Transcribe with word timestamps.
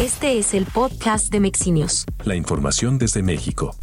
Este 0.00 0.38
es 0.38 0.54
el 0.54 0.66
podcast 0.66 1.30
de 1.30 1.38
Mexinios. 1.38 2.04
La 2.24 2.34
información 2.34 2.98
desde 2.98 3.22
México. 3.22 3.76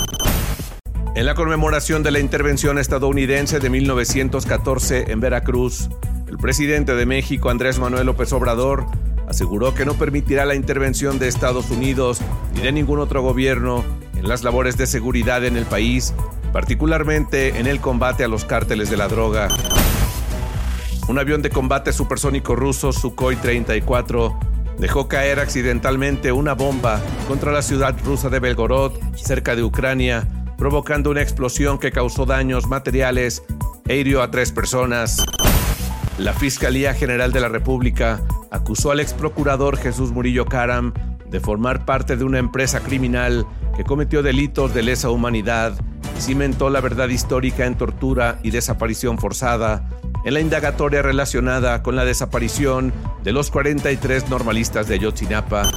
En 1.15 1.25
la 1.25 1.35
conmemoración 1.35 2.03
de 2.03 2.11
la 2.11 2.19
intervención 2.19 2.77
estadounidense 2.77 3.61
de 3.61 3.69
1914 3.69 5.09
en 5.09 5.21
Veracruz, 5.21 5.89
el 6.27 6.35
presidente 6.37 6.95
de 6.95 7.05
México, 7.05 7.49
Andrés 7.49 7.79
Manuel 7.79 8.07
López 8.07 8.33
Obrador, 8.33 8.87
aseguró 9.29 9.73
que 9.73 9.85
no 9.85 9.93
permitirá 9.93 10.45
la 10.45 10.55
intervención 10.55 11.17
de 11.17 11.29
Estados 11.29 11.71
Unidos 11.71 12.19
ni 12.55 12.59
de 12.59 12.73
ningún 12.73 12.99
otro 12.99 13.21
gobierno 13.21 13.85
en 14.13 14.27
las 14.27 14.43
labores 14.43 14.75
de 14.75 14.87
seguridad 14.87 15.45
en 15.45 15.55
el 15.55 15.65
país, 15.65 16.13
particularmente 16.51 17.57
en 17.57 17.67
el 17.67 17.79
combate 17.79 18.25
a 18.25 18.27
los 18.27 18.43
cárteles 18.43 18.89
de 18.89 18.97
la 18.97 19.07
droga. 19.07 19.47
Un 21.07 21.19
avión 21.19 21.41
de 21.41 21.49
combate 21.51 21.93
supersónico 21.93 22.53
ruso 22.57 22.91
Sukhoi 22.91 23.37
34 23.37 24.50
dejó 24.77 25.07
caer 25.07 25.39
accidentalmente 25.39 26.31
una 26.31 26.53
bomba 26.53 27.01
contra 27.27 27.51
la 27.51 27.61
ciudad 27.61 27.95
rusa 28.03 28.29
de 28.29 28.39
Belgorod, 28.39 28.93
cerca 29.15 29.55
de 29.55 29.63
Ucrania, 29.63 30.27
provocando 30.57 31.09
una 31.09 31.21
explosión 31.21 31.77
que 31.77 31.91
causó 31.91 32.25
daños 32.25 32.67
materiales 32.67 33.43
e 33.87 33.97
hirió 33.97 34.21
a 34.21 34.31
tres 34.31 34.51
personas. 34.51 35.23
La 36.17 36.33
Fiscalía 36.33 36.93
General 36.93 37.31
de 37.31 37.39
la 37.39 37.49
República 37.49 38.21
acusó 38.51 38.91
al 38.91 38.99
ex 38.99 39.13
procurador 39.13 39.77
Jesús 39.77 40.11
Murillo 40.11 40.45
Caram 40.45 40.93
de 41.29 41.39
formar 41.39 41.85
parte 41.85 42.17
de 42.17 42.23
una 42.23 42.39
empresa 42.39 42.81
criminal 42.81 43.45
que 43.75 43.83
cometió 43.83 44.21
delitos 44.21 44.73
de 44.73 44.83
lesa 44.83 45.09
humanidad 45.09 45.73
cimentó 46.21 46.69
la 46.69 46.81
verdad 46.81 47.09
histórica 47.09 47.65
en 47.65 47.75
tortura 47.75 48.39
y 48.43 48.51
desaparición 48.51 49.17
forzada 49.17 49.89
en 50.23 50.33
la 50.33 50.39
indagatoria 50.39 51.01
relacionada 51.01 51.83
con 51.83 51.95
la 51.95 52.05
desaparición 52.05 52.93
de 53.23 53.31
los 53.31 53.51
43 53.51 54.29
normalistas 54.29 54.87
de 54.87 54.95
Ayotzinapa. 54.95 55.69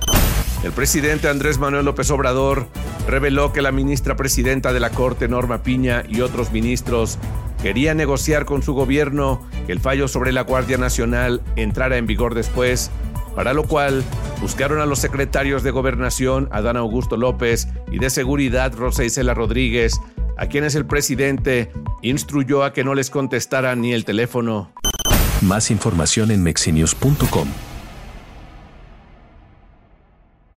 El 0.62 0.72
presidente 0.72 1.28
Andrés 1.28 1.58
Manuel 1.58 1.84
López 1.84 2.10
Obrador 2.10 2.66
reveló 3.06 3.52
que 3.52 3.62
la 3.62 3.72
ministra 3.72 4.16
presidenta 4.16 4.72
de 4.72 4.80
la 4.80 4.90
Corte, 4.90 5.28
Norma 5.28 5.62
Piña, 5.62 6.04
y 6.08 6.20
otros 6.22 6.52
ministros 6.52 7.18
querían 7.62 7.96
negociar 7.96 8.44
con 8.44 8.62
su 8.62 8.74
gobierno 8.74 9.46
que 9.66 9.72
el 9.72 9.80
fallo 9.80 10.08
sobre 10.08 10.32
la 10.32 10.42
Guardia 10.42 10.78
Nacional 10.78 11.42
entrara 11.56 11.96
en 11.96 12.06
vigor 12.06 12.34
después, 12.34 12.90
para 13.34 13.52
lo 13.52 13.64
cual 13.64 14.02
buscaron 14.40 14.80
a 14.80 14.86
los 14.86 14.98
secretarios 14.98 15.62
de 15.62 15.70
Gobernación, 15.70 16.48
Adán 16.52 16.76
Augusto 16.76 17.16
López, 17.16 17.68
y 17.90 17.98
de 17.98 18.10
Seguridad, 18.10 18.72
Rosa 18.74 19.04
Isela 19.04 19.34
Rodríguez, 19.34 20.00
a 20.36 20.46
quienes 20.46 20.74
el 20.74 20.86
presidente 20.86 21.70
instruyó 22.04 22.62
a 22.62 22.72
que 22.72 22.84
no 22.84 22.94
les 22.94 23.10
contestaran 23.10 23.80
ni 23.80 23.92
el 23.92 24.04
teléfono. 24.04 24.70
Más 25.40 25.70
información 25.70 26.30
en 26.30 26.42
mexinios.com. 26.42 27.48